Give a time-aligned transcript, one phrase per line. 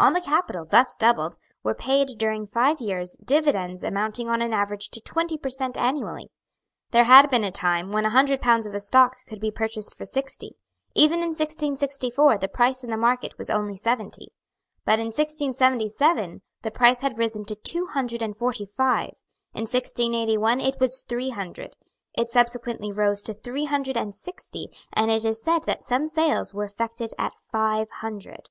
[0.00, 4.88] On the capital, thus doubled, were paid, during five years, dividends amounting on an average
[4.88, 5.76] to twenty per cent.
[5.78, 6.32] annually.
[6.90, 9.94] There had been a time when a hundred pounds of the stock could be purchased
[9.96, 10.56] for sixty.
[10.96, 14.32] Even in 1664 the price in the market was only seventy.
[14.84, 19.12] But in 1677 the price had risen to two hundred and forty five;
[19.54, 21.76] in 1681 it was three hundred;
[22.14, 26.52] it subsequently rose to three hundred and sixty; and it is said that some sales
[26.52, 28.48] were effected at five hundred.